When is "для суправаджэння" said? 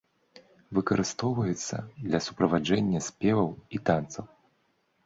2.09-2.99